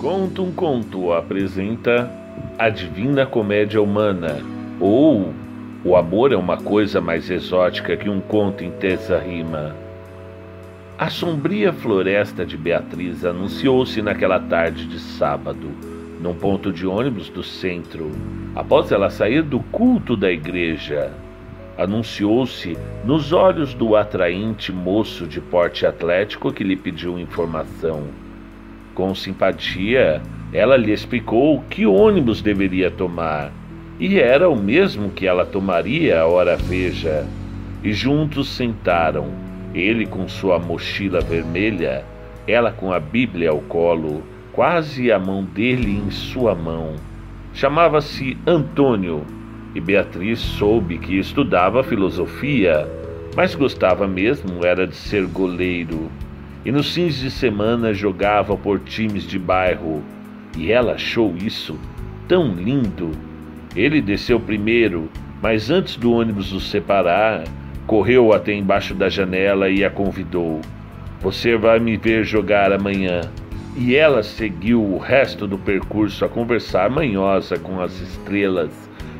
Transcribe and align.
Conto 0.00 0.42
um 0.42 0.50
Conto 0.52 1.12
apresenta 1.12 2.10
A 2.58 2.70
Divina 2.70 3.26
Comédia 3.26 3.82
Humana 3.82 4.38
ou 4.80 5.32
O 5.84 5.94
Amor 5.94 6.32
é 6.32 6.36
uma 6.36 6.56
coisa 6.56 7.02
mais 7.02 7.30
exótica 7.30 7.94
que 7.94 8.08
um 8.08 8.20
conto 8.20 8.64
em 8.64 8.70
terça 8.70 9.18
rima. 9.18 9.76
A 10.98 11.10
sombria 11.10 11.70
floresta 11.72 12.46
de 12.46 12.56
Beatriz 12.56 13.24
anunciou-se 13.26 14.00
naquela 14.00 14.40
tarde 14.40 14.86
de 14.86 14.98
sábado, 14.98 15.70
num 16.24 16.34
ponto 16.34 16.72
de 16.72 16.86
ônibus 16.86 17.28
do 17.28 17.42
centro, 17.42 18.10
após 18.56 18.90
ela 18.90 19.10
sair 19.10 19.42
do 19.42 19.60
culto 19.60 20.16
da 20.16 20.32
igreja. 20.32 21.12
Anunciou-se 21.76 22.78
nos 23.04 23.30
olhos 23.30 23.74
do 23.74 23.94
atraente 23.94 24.72
moço 24.72 25.26
de 25.26 25.38
porte 25.38 25.84
atlético 25.84 26.50
que 26.50 26.64
lhe 26.64 26.76
pediu 26.76 27.18
informação. 27.18 28.04
Com 28.94 29.14
simpatia, 29.14 30.22
ela 30.50 30.78
lhe 30.78 30.92
explicou 30.92 31.62
que 31.68 31.84
ônibus 31.84 32.40
deveria 32.40 32.90
tomar, 32.90 33.52
e 34.00 34.18
era 34.18 34.48
o 34.48 34.56
mesmo 34.56 35.10
que 35.10 35.26
ela 35.26 35.44
tomaria 35.44 36.22
a 36.22 36.26
hora 36.26 36.56
veja. 36.56 37.26
E 37.82 37.92
juntos 37.92 38.48
sentaram, 38.48 39.28
ele 39.74 40.06
com 40.06 40.26
sua 40.26 40.58
mochila 40.58 41.20
vermelha, 41.20 42.02
ela 42.48 42.72
com 42.72 42.94
a 42.94 42.98
Bíblia 42.98 43.50
ao 43.50 43.58
colo, 43.58 44.22
quase 44.54 45.10
a 45.10 45.18
mão 45.18 45.44
dele 45.44 46.02
em 46.06 46.10
sua 46.10 46.54
mão. 46.54 46.94
Chamava-se 47.52 48.36
Antônio, 48.46 49.24
e 49.74 49.80
Beatriz 49.80 50.38
soube 50.38 50.98
que 50.98 51.18
estudava 51.18 51.82
filosofia, 51.82 52.88
mas 53.36 53.54
gostava 53.54 54.06
mesmo 54.06 54.64
era 54.64 54.86
de 54.86 54.94
ser 54.94 55.26
goleiro 55.26 56.10
e 56.64 56.72
nos 56.72 56.94
fins 56.94 57.18
de 57.18 57.30
semana 57.30 57.92
jogava 57.92 58.56
por 58.56 58.80
times 58.80 59.24
de 59.24 59.38
bairro, 59.38 60.02
e 60.56 60.72
ela 60.72 60.94
achou 60.94 61.34
isso 61.36 61.78
tão 62.26 62.54
lindo. 62.54 63.10
Ele 63.76 64.00
desceu 64.00 64.40
primeiro, 64.40 65.10
mas 65.42 65.70
antes 65.70 65.96
do 65.96 66.12
ônibus 66.12 66.52
os 66.52 66.70
separar, 66.70 67.44
correu 67.86 68.32
até 68.32 68.54
embaixo 68.54 68.94
da 68.94 69.10
janela 69.10 69.68
e 69.68 69.84
a 69.84 69.90
convidou. 69.90 70.60
Você 71.20 71.56
vai 71.56 71.78
me 71.78 71.98
ver 71.98 72.24
jogar 72.24 72.72
amanhã. 72.72 73.20
E 73.76 73.96
ela 73.96 74.22
seguiu 74.22 74.80
o 74.80 74.98
resto 74.98 75.48
do 75.48 75.58
percurso 75.58 76.24
a 76.24 76.28
conversar 76.28 76.88
manhosa 76.88 77.58
com 77.58 77.80
as 77.80 78.00
estrelas, 78.00 78.70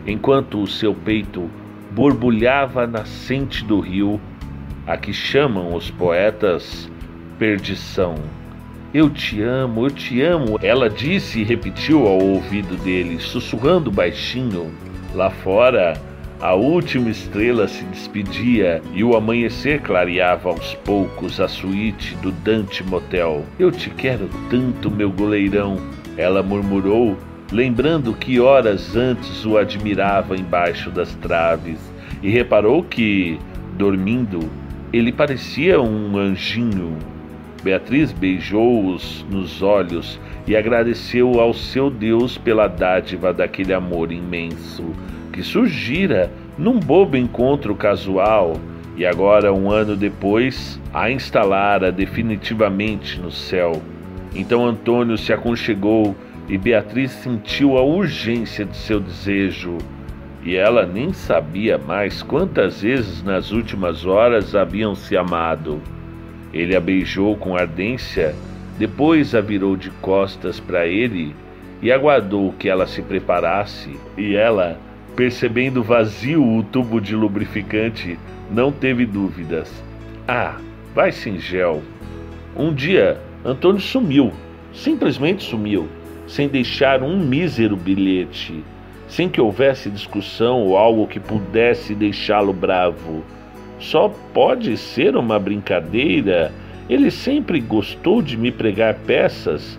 enquanto 0.06 0.62
o 0.62 0.66
seu 0.66 0.94
peito 0.94 1.50
borbulhava 1.90 2.84
a 2.84 2.86
nascente 2.86 3.64
do 3.64 3.80
rio, 3.80 4.20
a 4.86 4.96
que 4.96 5.12
chamam 5.12 5.74
os 5.74 5.90
poetas 5.90 6.88
perdição. 7.36 8.14
Eu 8.92 9.10
te 9.10 9.42
amo, 9.42 9.86
eu 9.86 9.90
te 9.90 10.22
amo, 10.22 10.56
ela 10.62 10.88
disse 10.88 11.40
e 11.40 11.44
repetiu 11.44 12.06
ao 12.06 12.20
ouvido 12.20 12.76
dele, 12.76 13.18
sussurrando 13.18 13.90
baixinho. 13.90 14.72
Lá 15.12 15.30
fora, 15.30 15.94
a 16.40 16.54
última 16.54 17.10
estrela 17.10 17.66
se 17.68 17.84
despedia 17.84 18.82
e 18.92 19.02
o 19.02 19.16
amanhecer 19.16 19.80
clareava 19.80 20.48
aos 20.48 20.74
poucos 20.76 21.40
a 21.40 21.48
suíte 21.48 22.14
do 22.16 22.30
Dante 22.30 22.84
Motel. 22.84 23.44
Eu 23.58 23.70
te 23.70 23.90
quero 23.90 24.28
tanto, 24.50 24.90
meu 24.90 25.10
goleirão, 25.10 25.78
ela 26.16 26.42
murmurou, 26.42 27.16
lembrando 27.50 28.12
que 28.12 28.40
horas 28.40 28.96
antes 28.96 29.44
o 29.44 29.56
admirava 29.56 30.36
embaixo 30.36 30.90
das 30.90 31.14
traves, 31.16 31.78
e 32.22 32.30
reparou 32.30 32.82
que, 32.82 33.38
dormindo, 33.76 34.50
ele 34.92 35.12
parecia 35.12 35.80
um 35.80 36.16
anjinho 36.16 36.96
Beatriz 37.64 38.12
beijou-os 38.12 39.24
nos 39.30 39.62
olhos 39.62 40.20
e 40.46 40.54
agradeceu 40.54 41.40
ao 41.40 41.54
seu 41.54 41.88
Deus 41.88 42.36
pela 42.36 42.68
dádiva 42.68 43.32
daquele 43.32 43.72
amor 43.72 44.12
imenso 44.12 44.84
que 45.34 45.42
surgira 45.42 46.30
num 46.56 46.78
bobo 46.78 47.16
encontro 47.16 47.74
casual 47.74 48.54
e 48.96 49.04
agora, 49.04 49.52
um 49.52 49.72
ano 49.72 49.96
depois, 49.96 50.80
a 50.92 51.10
instalara 51.10 51.90
definitivamente 51.90 53.20
no 53.20 53.32
céu. 53.32 53.82
Então 54.32 54.64
Antônio 54.64 55.18
se 55.18 55.32
aconchegou 55.32 56.14
e 56.48 56.56
Beatriz 56.56 57.10
sentiu 57.10 57.76
a 57.76 57.82
urgência 57.82 58.64
de 58.64 58.76
seu 58.76 59.00
desejo. 59.00 59.78
E 60.44 60.54
ela 60.54 60.86
nem 60.86 61.12
sabia 61.12 61.76
mais 61.76 62.22
quantas 62.22 62.82
vezes 62.82 63.20
nas 63.24 63.50
últimas 63.50 64.06
horas 64.06 64.54
haviam 64.54 64.94
se 64.94 65.16
amado. 65.16 65.82
Ele 66.52 66.76
a 66.76 66.80
beijou 66.80 67.36
com 67.36 67.56
ardência, 67.56 68.32
depois 68.78 69.34
a 69.34 69.40
virou 69.40 69.76
de 69.76 69.90
costas 69.90 70.60
para 70.60 70.86
ele 70.86 71.34
e 71.82 71.90
aguardou 71.90 72.54
que 72.56 72.68
ela 72.68 72.86
se 72.86 73.02
preparasse. 73.02 73.98
E 74.16 74.36
ela, 74.36 74.78
percebendo 75.16 75.82
vazio 75.82 76.42
o 76.42 76.62
tubo 76.62 77.00
de 77.00 77.14
lubrificante, 77.14 78.18
não 78.50 78.72
teve 78.72 79.06
dúvidas. 79.06 79.70
Ah, 80.26 80.56
vai 80.94 81.12
sem 81.12 81.38
gel. 81.38 81.82
Um 82.56 82.72
dia, 82.72 83.18
Antônio 83.44 83.80
sumiu, 83.80 84.32
simplesmente 84.72 85.44
sumiu, 85.44 85.88
sem 86.26 86.48
deixar 86.48 87.02
um 87.02 87.18
mísero 87.18 87.76
bilhete, 87.76 88.64
sem 89.08 89.28
que 89.28 89.40
houvesse 89.40 89.90
discussão 89.90 90.62
ou 90.62 90.76
algo 90.76 91.06
que 91.06 91.20
pudesse 91.20 91.94
deixá-lo 91.94 92.52
bravo. 92.52 93.24
Só 93.78 94.08
pode 94.32 94.76
ser 94.76 95.16
uma 95.16 95.38
brincadeira. 95.38 96.52
Ele 96.88 97.10
sempre 97.10 97.60
gostou 97.60 98.22
de 98.22 98.36
me 98.36 98.50
pregar 98.50 98.94
peças. 99.06 99.78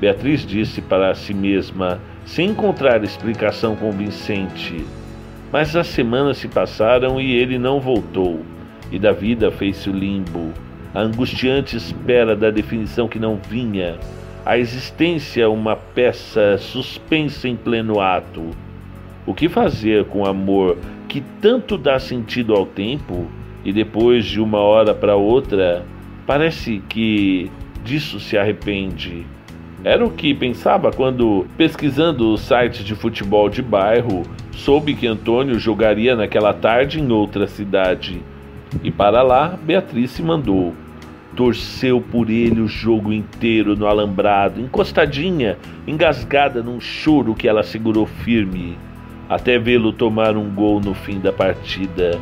Beatriz 0.00 0.44
disse 0.44 0.82
para 0.82 1.14
si 1.14 1.32
mesma, 1.32 2.00
sem 2.24 2.50
encontrar 2.50 3.02
explicação 3.04 3.76
convincente. 3.76 4.84
Mas 5.52 5.76
as 5.76 5.86
semanas 5.86 6.38
se 6.38 6.48
passaram 6.48 7.20
e 7.20 7.32
ele 7.32 7.58
não 7.58 7.80
voltou. 7.80 8.40
E 8.90 8.98
da 8.98 9.12
vida 9.12 9.50
fez-se 9.50 9.88
o 9.88 9.92
limbo, 9.92 10.52
a 10.94 11.00
angustiante 11.00 11.76
espera 11.76 12.36
da 12.36 12.50
definição 12.50 13.08
que 13.08 13.18
não 13.18 13.36
vinha, 13.36 13.98
a 14.46 14.58
existência 14.58 15.48
uma 15.48 15.74
peça 15.74 16.58
suspensa 16.58 17.48
em 17.48 17.56
pleno 17.56 18.00
ato. 18.00 18.50
O 19.26 19.32
que 19.32 19.48
fazer 19.48 20.04
com 20.04 20.20
o 20.20 20.26
amor 20.26 20.76
que 21.08 21.22
tanto 21.40 21.78
dá 21.78 21.98
sentido 21.98 22.54
ao 22.54 22.66
tempo 22.66 23.26
e 23.64 23.72
depois 23.72 24.26
de 24.26 24.40
uma 24.40 24.58
hora 24.58 24.94
para 24.94 25.16
outra, 25.16 25.86
parece 26.26 26.82
que 26.88 27.50
disso 27.82 28.20
se 28.20 28.36
arrepende. 28.36 29.24
Era 29.84 30.02
o 30.02 30.10
que 30.10 30.32
pensava 30.32 30.90
quando, 30.90 31.46
pesquisando 31.58 32.32
o 32.32 32.38
site 32.38 32.82
de 32.82 32.94
futebol 32.94 33.50
de 33.50 33.60
bairro, 33.60 34.22
soube 34.50 34.94
que 34.94 35.06
Antônio 35.06 35.58
jogaria 35.58 36.16
naquela 36.16 36.54
tarde 36.54 36.98
em 36.98 37.12
outra 37.12 37.46
cidade. 37.46 38.22
E 38.82 38.90
para 38.90 39.20
lá, 39.20 39.58
Beatriz 39.62 40.12
se 40.12 40.22
mandou. 40.22 40.72
Torceu 41.36 42.00
por 42.00 42.30
ele 42.30 42.62
o 42.62 42.68
jogo 42.68 43.12
inteiro 43.12 43.76
no 43.76 43.86
alambrado, 43.86 44.58
encostadinha, 44.58 45.58
engasgada 45.86 46.62
num 46.62 46.80
choro 46.80 47.34
que 47.34 47.46
ela 47.46 47.62
segurou 47.62 48.06
firme, 48.06 48.78
até 49.28 49.58
vê-lo 49.58 49.92
tomar 49.92 50.34
um 50.34 50.48
gol 50.48 50.80
no 50.80 50.94
fim 50.94 51.20
da 51.20 51.32
partida. 51.32 52.18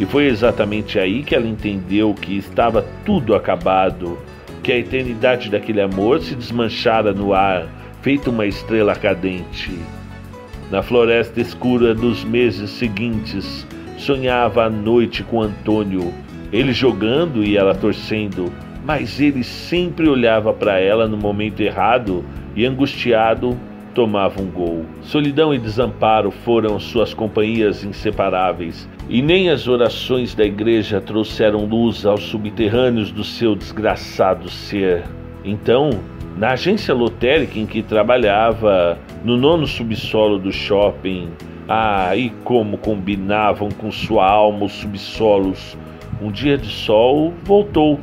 E 0.00 0.04
foi 0.04 0.26
exatamente 0.26 0.98
aí 0.98 1.22
que 1.22 1.34
ela 1.34 1.46
entendeu 1.46 2.12
que 2.12 2.36
estava 2.36 2.84
tudo 3.04 3.36
acabado, 3.36 4.18
que 4.64 4.72
a 4.72 4.78
eternidade 4.78 5.50
daquele 5.50 5.82
amor 5.82 6.20
se 6.20 6.34
desmanchara 6.34 7.12
no 7.12 7.34
ar, 7.34 7.68
feito 8.00 8.30
uma 8.30 8.46
estrela 8.46 8.96
cadente. 8.96 9.78
Na 10.70 10.82
floresta 10.82 11.38
escura 11.38 11.94
dos 11.94 12.24
meses 12.24 12.70
seguintes, 12.70 13.66
sonhava 13.98 14.64
a 14.64 14.70
noite 14.70 15.22
com 15.22 15.42
Antônio, 15.42 16.10
ele 16.50 16.72
jogando 16.72 17.44
e 17.44 17.58
ela 17.58 17.74
torcendo, 17.74 18.50
mas 18.86 19.20
ele 19.20 19.44
sempre 19.44 20.08
olhava 20.08 20.50
para 20.54 20.80
ela 20.80 21.06
no 21.06 21.18
momento 21.18 21.60
errado 21.60 22.24
e, 22.56 22.64
angustiado, 22.64 23.58
tomava 23.94 24.42
um 24.42 24.50
gol. 24.50 24.84
Solidão 25.02 25.54
e 25.54 25.58
desamparo 25.58 26.30
foram 26.30 26.78
suas 26.80 27.14
companhias 27.14 27.84
inseparáveis, 27.84 28.88
e 29.08 29.22
nem 29.22 29.48
as 29.50 29.68
orações 29.68 30.34
da 30.34 30.44
igreja 30.44 31.00
trouxeram 31.00 31.64
luz 31.64 32.04
aos 32.04 32.24
subterrâneos 32.24 33.10
do 33.10 33.22
seu 33.22 33.54
desgraçado 33.54 34.50
ser. 34.50 35.04
Então, 35.44 35.90
na 36.36 36.50
agência 36.50 36.92
lotérica 36.92 37.58
em 37.58 37.66
que 37.66 37.82
trabalhava, 37.82 38.98
no 39.24 39.36
nono 39.36 39.66
subsolo 39.66 40.38
do 40.38 40.52
shopping, 40.52 41.28
ah, 41.68 42.14
e 42.16 42.30
como 42.42 42.76
combinavam 42.76 43.70
com 43.70 43.90
sua 43.90 44.26
alma 44.26 44.66
os 44.66 44.72
subsolos. 44.72 45.78
Um 46.20 46.30
dia 46.30 46.58
de 46.58 46.68
sol 46.68 47.32
voltou. 47.44 48.00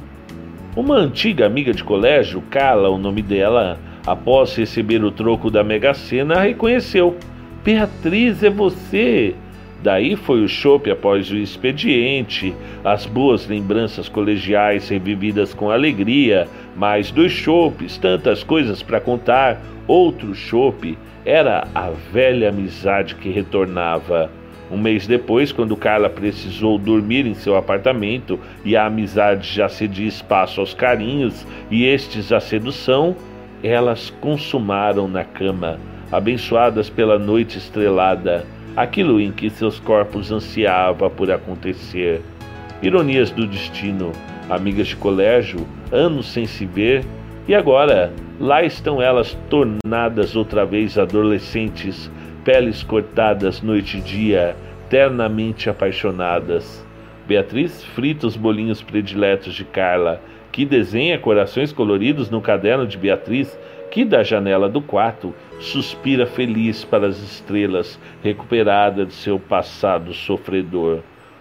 Uma 0.76 0.96
antiga 0.96 1.46
amiga 1.46 1.74
de 1.74 1.84
colégio, 1.84 2.42
Carla, 2.50 2.90
o 2.90 2.98
nome 2.98 3.22
dela, 3.22 3.78
após 4.06 4.56
receber 4.56 5.04
o 5.04 5.12
troco 5.12 5.50
da 5.50 5.64
Mega 5.64 5.94
Sena, 5.94 6.42
reconheceu: 6.42 7.16
Beatriz, 7.64 8.44
é 8.44 8.50
você! 8.50 9.36
Daí 9.84 10.16
foi 10.16 10.44
o 10.44 10.48
chope 10.48 10.92
após 10.92 11.32
o 11.32 11.36
expediente, 11.36 12.54
as 12.84 13.08
boas 13.08 13.48
lembranças 13.48 14.08
colegiais 14.08 14.88
revividas 14.90 15.56
com 15.56 15.72
alegria, 15.72 16.48
mais 16.76 17.10
dois 17.10 17.32
chopes, 17.32 17.98
tantas 17.98 18.44
coisas 18.44 18.84
para 18.84 19.02
contar, 19.02 19.60
outro 19.88 20.36
chope, 20.36 20.98
era 21.26 21.68
a 21.74 21.90
velha 21.90 22.50
amizade 22.50 23.16
que 23.16 23.30
retornava. 23.30 24.30
Um 24.70 24.78
mês 24.78 25.08
depois, 25.08 25.52
quando 25.52 25.76
Carla 25.76 26.10
precisou 26.10 26.78
dormir 26.78 27.26
em 27.26 27.34
seu 27.34 27.58
apartamento 27.58 28.40
e 28.64 28.76
a 28.78 28.86
amizade 28.86 29.52
já 29.52 29.68
cedia 29.68 30.08
espaço 30.08 30.62
aos 30.62 30.74
carinhos 30.74 31.46
e 31.70 31.86
estes 31.86 32.32
à 32.32 32.40
sedução, 32.40 33.16
elas 33.64 34.10
consumaram 34.22 35.08
na 35.08 35.24
cama, 35.24 35.80
abençoadas 36.12 36.90
pela 36.90 37.18
noite 37.18 37.58
estrelada 37.58 38.46
aquilo 38.76 39.20
em 39.20 39.32
que 39.32 39.50
seus 39.50 39.80
corpos 39.80 40.32
ansiava 40.32 41.10
por 41.10 41.32
acontecer. 41.32 42.22
Ironias 42.82 43.30
do 43.32 43.46
destino, 43.46 44.12
amigas 44.50 44.88
de 44.88 44.96
colégio, 44.96 45.68
anos 45.92 46.32
sem 46.32 46.46
se 46.46 46.66
ver, 46.66 47.06
e 47.48 47.54
agora 47.56 48.14
lá 48.40 48.64
estão 48.64 49.02
elas 49.02 49.38
tornadas 49.50 50.36
outra 50.36 50.66
vez 50.66 50.98
adolescentes, 50.98 52.10
peles 52.44 52.82
cortadas 52.82 53.62
noite 53.62 53.98
e 53.98 54.02
dia, 54.02 54.56
ternamente 54.90 55.70
apaixonadas. 55.70 56.86
Beatriz 57.28 57.84
frita 57.84 58.26
os 58.26 58.36
bolinhos 58.36 58.82
prediletos 58.82 59.54
de 59.54 59.64
Carla, 59.64 60.20
que 60.52 60.66
desenha 60.66 61.18
corações 61.18 61.72
coloridos 61.72 62.30
no 62.30 62.42
caderno 62.42 62.86
de 62.86 62.98
Beatriz 62.98 63.58
que 63.92 64.06
da 64.06 64.24
janela 64.24 64.70
do 64.70 64.82
quarto 64.82 65.36
suspira 65.60 66.26
feliz 66.26 66.84
para 66.84 67.08
as 67.08 67.20
estrelas, 67.20 68.00
recuperada 68.24 69.06
de 69.06 69.14
seu 69.14 69.38
passado 69.38 70.14
sofredor. 70.14 71.00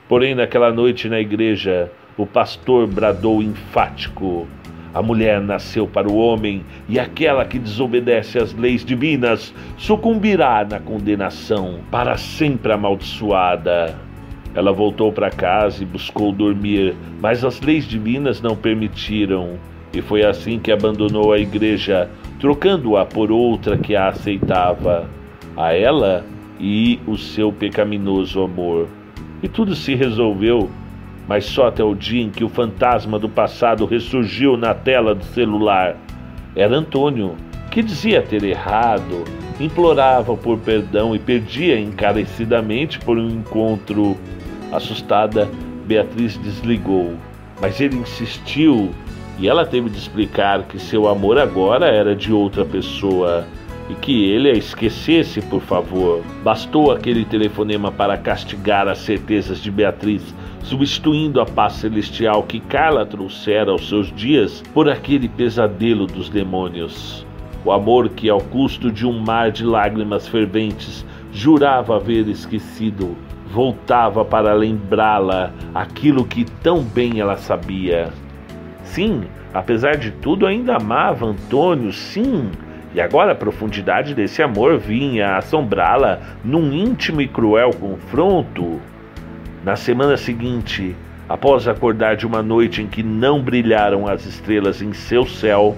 Porém, 0.09 0.35
naquela 0.35 0.73
noite 0.73 1.09
na 1.09 1.21
igreja, 1.21 1.91
o 2.17 2.27
pastor 2.27 2.89
bradou 2.89 3.41
enfático: 3.41 4.49
A 4.93 5.01
mulher 5.01 5.41
nasceu 5.41 5.87
para 5.87 6.11
o 6.11 6.17
homem, 6.17 6.65
e 6.89 6.99
aquela 6.99 7.45
que 7.45 7.59
desobedece 7.59 8.37
às 8.39 8.53
leis 8.53 8.85
divinas 8.85 9.55
sucumbirá 9.79 10.67
na 10.69 10.81
condenação, 10.81 11.79
para 11.89 12.17
sempre 12.17 12.73
amaldiçoada. 12.73 14.10
Ela 14.55 14.73
voltou 14.73 15.13
para 15.13 15.31
casa 15.31 15.83
e 15.83 15.87
buscou 15.87 16.33
dormir, 16.33 16.95
mas 17.21 17.45
as 17.45 17.61
leis 17.61 17.85
divinas 17.85 18.41
não 18.41 18.57
permitiram. 18.57 19.59
E 19.93 20.01
foi 20.01 20.25
assim 20.25 20.59
que 20.59 20.73
abandonou 20.73 21.33
a 21.33 21.39
igreja, 21.39 22.09
trocando-a 22.39 23.05
por 23.05 23.31
outra 23.31 23.77
que 23.77 23.95
a 23.95 24.09
aceitava, 24.09 25.09
a 25.57 25.73
ela 25.73 26.25
e 26.59 27.01
o 27.07 27.17
seu 27.17 27.53
pecaminoso 27.53 28.43
amor. 28.43 28.89
E 29.43 29.49
tudo 29.49 29.75
se 29.75 29.95
resolveu, 29.95 30.69
mas 31.27 31.45
só 31.45 31.69
até 31.69 31.83
o 31.83 31.95
dia 31.95 32.23
em 32.23 32.31
que 32.31 32.45
o 32.45 32.49
fantasma 32.49 33.19
do 33.19 33.29
passado 33.29 33.87
ressurgiu 33.87 34.57
na 34.57 34.75
tela 34.75 35.15
do 35.15 35.25
celular. 35.25 35.97
Era 36.55 36.77
Antônio, 36.77 37.37
que 37.71 37.83
dizia 37.83 38.21
ter 38.21 38.43
errado, 38.43 39.25
implorava 39.61 40.37
por 40.37 40.59
perdão 40.59 41.15
e 41.15 41.19
pedia 41.19 41.79
encarecidamente 41.79 42.99
por 42.99 43.19
um 43.19 43.29
encontro. 43.29 44.17
Assustada, 44.73 45.49
Beatriz 45.85 46.37
desligou, 46.37 47.15
mas 47.61 47.81
ele 47.81 47.97
insistiu 47.97 48.91
e 49.39 49.49
ela 49.49 49.67
teve 49.67 49.91
de 49.91 49.99
explicar 49.99 50.63
que 50.65 50.79
seu 50.79 51.09
amor 51.09 51.39
agora 51.39 51.87
era 51.87 52.15
de 52.15 52.33
outra 52.33 52.65
pessoa 52.65 53.47
e 53.89 53.95
que 53.95 54.31
ele 54.31 54.49
a 54.49 54.53
esquecesse, 54.53 55.41
por 55.43 55.61
favor. 55.61 56.23
Bastou 56.45 56.93
aquele 56.93 57.25
telefonema 57.25 57.91
para 57.91 58.17
castigar 58.17 58.87
as 58.87 58.99
certezas 58.99 59.59
de 59.59 59.71
Beatriz, 59.71 60.23
substituindo 60.63 61.41
a 61.41 61.47
paz 61.47 61.73
celestial 61.75 62.45
que 62.45 62.61
Carla 62.61 63.05
trouxera 63.05 63.73
aos 63.73 63.89
seus 63.89 64.15
dias 64.15 64.63
por 64.73 64.89
aquele 64.89 65.29
pesadelo 65.29 66.07
dos 66.07 66.29
demônios. 66.29 67.27
O 67.65 67.73
amor 67.73 68.09
que, 68.09 68.29
ao 68.31 68.41
custo 68.41 68.91
de 68.91 69.07
um 69.07 69.19
mar 69.19 69.51
de 69.51 69.65
lágrimas 69.65 70.27
ferventes, 70.27 71.05
jurava 71.33 71.97
haver 71.97 72.27
esquecido, 72.29 73.17
voltava 73.53 74.25
para 74.25 74.55
lembrá-la 74.55 75.53
aquilo 75.75 76.25
que 76.25 76.45
tão 76.63 76.83
bem 76.83 77.21
ela 77.21 77.37
sabia. 77.37 78.09
Sim, 78.83 79.25
apesar 79.53 79.97
de 79.97 80.11
tudo, 80.11 80.47
ainda 80.47 80.77
amava 80.77 81.27
Antônio, 81.27 81.93
sim. 81.93 82.51
E 82.95 83.01
agora 83.01 83.33
a 83.33 83.37
profundidade 83.37 84.15
desse 84.15 84.43
amor 84.43 84.79
vinha 84.79 85.37
assombrá-la 85.37 86.19
num 86.43 86.73
íntimo 86.73 87.21
e 87.21 87.29
cruel 87.29 87.71
confronto. 87.79 88.81
Na 89.63 89.77
semana 89.77 90.17
seguinte, 90.17 90.97
após 91.29 91.69
acordar 91.69 92.17
de 92.17 92.27
uma 92.27 92.43
noite 92.43 92.83
em 92.83 92.87
que 92.87 93.03
não 93.03 93.41
brilharam 93.41 94.09
as 94.09 94.25
estrelas 94.25 94.81
em 94.83 94.93
seu 94.93 95.25
céu, 95.27 95.77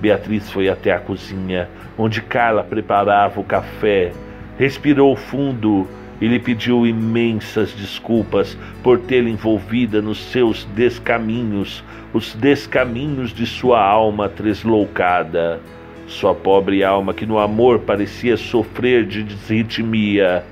Beatriz 0.00 0.50
foi 0.50 0.68
até 0.68 0.92
a 0.92 0.98
cozinha, 0.98 1.68
onde 1.98 2.22
Carla 2.22 2.64
preparava 2.64 3.38
o 3.40 3.44
café, 3.44 4.12
respirou 4.58 5.14
fundo 5.14 5.86
e 6.20 6.26
lhe 6.26 6.38
pediu 6.38 6.86
imensas 6.86 7.72
desculpas 7.72 8.56
por 8.82 8.98
tê-la 9.00 9.28
envolvida 9.28 10.00
nos 10.00 10.18
seus 10.18 10.64
descaminhos, 10.74 11.82
os 12.12 12.34
descaminhos 12.34 13.32
de 13.32 13.46
sua 13.46 13.82
alma 13.82 14.28
tresloucada. 14.28 15.60
Sua 16.06 16.34
pobre 16.34 16.82
alma 16.82 17.14
que 17.14 17.24
no 17.24 17.38
amor 17.38 17.80
parecia 17.80 18.36
sofrer 18.36 19.06
de 19.06 19.22
desritmia. 19.22 20.44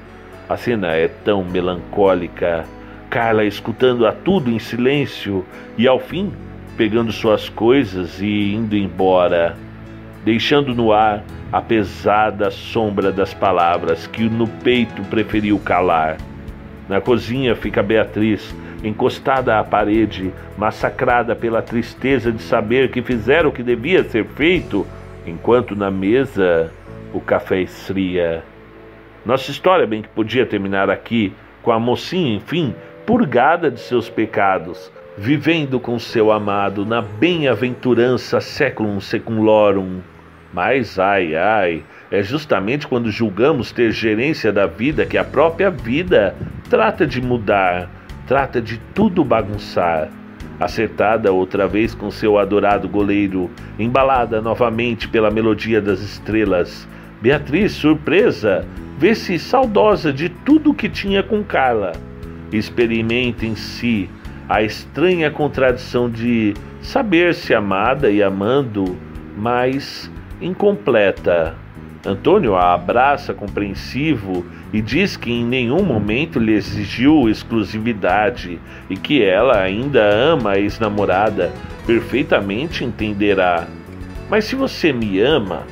A 0.48 0.56
cena 0.56 0.94
é 0.94 1.08
tão 1.08 1.44
melancólica. 1.44 2.64
Carla 3.10 3.44
escutando 3.44 4.06
a 4.06 4.12
tudo 4.12 4.50
em 4.50 4.58
silêncio 4.58 5.44
e 5.76 5.88
ao 5.88 5.98
fim 5.98 6.32
pegando 6.78 7.10
suas 7.10 7.48
coisas 7.48 8.22
e 8.22 8.54
indo 8.54 8.76
embora, 8.76 9.56
deixando 10.24 10.72
no 10.72 10.92
ar 10.92 11.24
a 11.50 11.60
pesada 11.60 12.52
sombra 12.52 13.10
das 13.10 13.34
palavras 13.34 14.06
que 14.06 14.22
no 14.22 14.46
peito 14.46 15.02
preferiu 15.02 15.58
calar. 15.58 16.18
Na 16.88 17.00
cozinha 17.00 17.56
fica 17.56 17.82
Beatriz, 17.82 18.54
encostada 18.84 19.58
à 19.58 19.64
parede, 19.64 20.32
massacrada 20.56 21.34
pela 21.34 21.60
tristeza 21.60 22.30
de 22.30 22.40
saber 22.40 22.92
que 22.92 23.02
fizeram 23.02 23.50
o 23.50 23.52
que 23.52 23.64
devia 23.64 24.04
ser 24.04 24.24
feito, 24.24 24.86
enquanto 25.26 25.74
na 25.74 25.90
mesa 25.90 26.72
o 27.12 27.20
café 27.20 27.60
esfria. 27.60 28.44
Nossa 29.26 29.50
história 29.50 29.84
bem 29.84 30.02
que 30.02 30.08
podia 30.08 30.46
terminar 30.46 30.88
aqui, 30.88 31.32
com 31.60 31.72
a 31.72 31.80
mocinha, 31.80 32.36
enfim, 32.36 32.72
purgada 33.04 33.68
de 33.68 33.80
seus 33.80 34.08
pecados, 34.08 34.92
vivendo 35.18 35.80
com 35.80 35.98
seu 35.98 36.30
amado 36.30 36.86
na 36.86 37.02
bem-aventurança 37.02 38.40
seculum 38.40 39.00
seculorum. 39.00 39.98
Mas, 40.54 40.96
ai, 40.96 41.34
ai, 41.34 41.82
é 42.08 42.22
justamente 42.22 42.86
quando 42.86 43.10
julgamos 43.10 43.72
ter 43.72 43.90
gerência 43.90 44.52
da 44.52 44.66
vida 44.66 45.04
que 45.04 45.18
a 45.18 45.24
própria 45.24 45.70
vida 45.70 46.36
trata 46.70 47.04
de 47.04 47.20
mudar, 47.20 47.90
trata 48.28 48.62
de 48.62 48.78
tudo 48.94 49.24
bagunçar. 49.24 50.08
Acertada 50.60 51.32
outra 51.32 51.66
vez 51.66 51.94
com 51.94 52.10
seu 52.10 52.38
adorado 52.38 52.88
goleiro, 52.88 53.50
embalada 53.78 54.40
novamente 54.40 55.08
pela 55.08 55.30
melodia 55.30 55.80
das 55.80 56.00
estrelas, 56.00 56.88
Beatriz, 57.20 57.72
surpresa, 57.72 58.64
vê-se 58.96 59.36
saudosa 59.40 60.12
de 60.12 60.28
tudo 60.28 60.72
que 60.72 60.88
tinha 60.88 61.20
com 61.20 61.42
Carla. 61.42 61.90
Experimenta 62.52 63.44
em 63.44 63.56
si 63.56 64.08
a 64.48 64.62
estranha 64.62 65.30
contradição 65.30 66.08
de 66.08 66.54
saber-se 66.80 67.54
amada 67.54 68.10
e 68.10 68.22
amando, 68.22 68.96
mas 69.36 70.10
incompleta. 70.40 71.54
Antônio 72.06 72.54
a 72.54 72.72
abraça 72.74 73.34
compreensivo 73.34 74.46
e 74.72 74.80
diz 74.80 75.16
que 75.16 75.30
em 75.30 75.44
nenhum 75.44 75.82
momento 75.82 76.38
lhe 76.38 76.54
exigiu 76.54 77.28
exclusividade 77.28 78.58
e 78.88 78.96
que 78.96 79.22
ela 79.22 79.60
ainda 79.60 80.02
ama 80.02 80.52
a 80.52 80.58
ex-namorada, 80.58 81.52
perfeitamente 81.86 82.84
entenderá. 82.84 83.66
Mas 84.30 84.44
se 84.44 84.54
você 84.54 84.92
me 84.92 85.20
ama, 85.20 85.64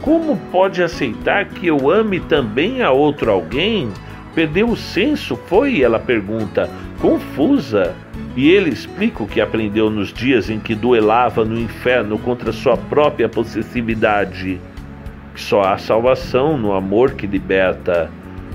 como 0.00 0.36
pode 0.50 0.82
aceitar 0.82 1.46
que 1.46 1.66
eu 1.66 1.90
ame 1.90 2.20
também 2.20 2.82
a 2.82 2.90
outro 2.90 3.30
alguém? 3.30 3.90
Perdeu 4.34 4.68
o 4.68 4.76
senso, 4.76 5.36
foi? 5.36 5.82
Ela 5.82 5.98
pergunta, 5.98 6.70
confusa. 7.00 7.94
E 8.36 8.50
ele 8.50 8.70
explica 8.70 9.22
o 9.22 9.26
que 9.26 9.40
aprendeu 9.40 9.90
nos 9.90 10.12
dias 10.12 10.48
em 10.50 10.60
que 10.60 10.74
duelava 10.74 11.44
no 11.44 11.58
inferno 11.58 12.18
contra 12.18 12.52
sua 12.52 12.76
própria 12.76 13.28
possessividade. 13.28 14.60
Que 15.34 15.40
só 15.40 15.62
há 15.62 15.78
salvação 15.78 16.56
no 16.56 16.72
amor 16.72 17.12
que 17.12 17.26
liberta. 17.26 18.10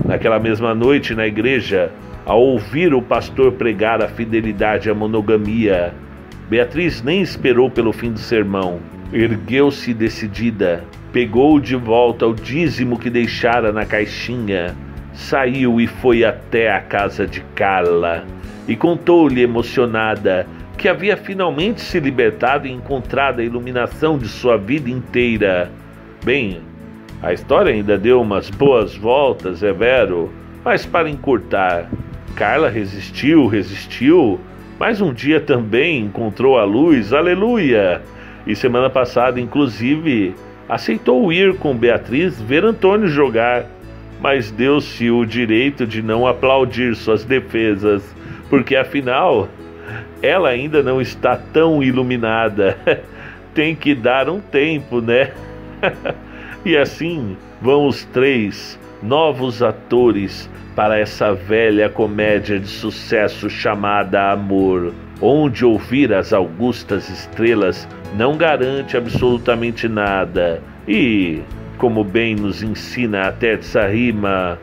Naquela 0.05 0.39
mesma 0.39 0.73
noite 0.73 1.13
na 1.13 1.27
igreja, 1.27 1.91
ao 2.25 2.41
ouvir 2.41 2.93
o 2.93 3.01
pastor 3.01 3.53
pregar 3.53 4.01
a 4.01 4.07
fidelidade 4.07 4.89
à 4.89 4.93
monogamia, 4.93 5.93
Beatriz 6.49 7.01
nem 7.01 7.21
esperou 7.21 7.69
pelo 7.69 7.91
fim 7.91 8.11
do 8.11 8.19
sermão. 8.19 8.79
Ergueu-se 9.11 9.93
decidida, 9.93 10.83
pegou 11.11 11.59
de 11.59 11.75
volta 11.75 12.25
o 12.25 12.33
dízimo 12.33 12.97
que 12.97 13.09
deixara 13.09 13.71
na 13.71 13.85
caixinha 13.85 14.75
saiu 15.13 15.79
e 15.79 15.87
foi 15.87 16.23
até 16.23 16.71
a 16.71 16.81
casa 16.81 17.25
de 17.25 17.41
Carla 17.55 18.25
e 18.67 18.75
contou-lhe 18.75 19.41
emocionada 19.41 20.47
que 20.77 20.89
havia 20.89 21.15
finalmente 21.15 21.81
se 21.81 21.99
libertado 21.99 22.67
e 22.67 22.71
encontrado 22.71 23.39
a 23.39 23.43
iluminação 23.43 24.17
de 24.17 24.27
sua 24.27 24.57
vida 24.57 24.89
inteira. 24.89 25.71
Bem, 26.23 26.61
a 27.21 27.31
história 27.31 27.71
ainda 27.71 27.97
deu 27.97 28.21
umas 28.21 28.49
boas 28.49 28.95
voltas, 28.95 29.63
é 29.63 29.71
vero, 29.71 30.31
mas 30.63 30.85
para 30.85 31.09
encurtar, 31.09 31.89
Carla 32.35 32.69
resistiu, 32.69 33.47
resistiu, 33.47 34.39
mas 34.79 34.99
um 34.99 35.13
dia 35.13 35.39
também 35.39 36.01
encontrou 36.01 36.57
a 36.57 36.63
luz, 36.63 37.13
aleluia! 37.13 38.01
E 38.45 38.55
semana 38.55 38.89
passada, 38.89 39.39
inclusive, 39.39 40.35
aceitou 40.67 41.31
ir 41.31 41.55
com 41.57 41.75
Beatriz 41.75 42.41
ver 42.41 42.65
Antônio 42.65 43.07
jogar, 43.07 43.65
mas 44.23 44.49
deu-se 44.49 45.11
o 45.11 45.25
direito 45.25 45.85
de 45.85 46.01
não 46.01 46.25
aplaudir 46.25 46.95
suas 46.95 47.25
defesas, 47.25 48.01
porque 48.49 48.73
afinal 48.73 49.49
ela 50.21 50.47
ainda 50.47 50.81
não 50.81 51.01
está 51.01 51.35
tão 51.35 51.83
iluminada. 51.83 52.77
Tem 53.53 53.75
que 53.75 53.93
dar 53.93 54.29
um 54.29 54.39
tempo, 54.39 55.01
né? 55.01 55.31
e 56.63 56.77
assim 56.77 57.35
vão 57.61 57.85
os 57.85 58.05
três 58.05 58.79
novos 59.01 59.61
atores 59.61 60.49
para 60.73 60.97
essa 60.97 61.33
velha 61.33 61.89
comédia 61.89 62.57
de 62.57 62.67
sucesso 62.67 63.49
chamada 63.49 64.31
Amor, 64.31 64.93
onde 65.21 65.65
ouvir 65.65 66.13
as 66.13 66.31
augustas 66.31 67.09
estrelas 67.09 67.87
não 68.15 68.37
garante 68.37 68.95
absolutamente 68.95 69.89
nada. 69.89 70.61
E, 70.87 71.41
como 71.83 72.01
bem 72.01 72.33
nos 72.33 72.63
ensina 72.63 73.27
até 73.27 73.55
essa 73.55 73.85
rima, 73.87 74.57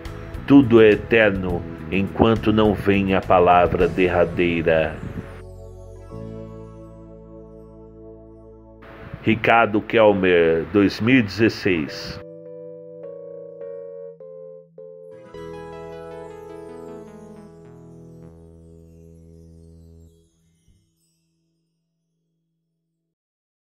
tudo 0.46 0.80
é 0.80 0.92
eterno 0.92 1.62
enquanto 1.92 2.50
não 2.50 2.72
vem 2.72 3.14
a 3.14 3.20
palavra 3.20 3.86
derradeira. 3.86 4.96
Ricardo 9.22 9.82
Kelmer, 9.82 10.64
2016 10.72 12.29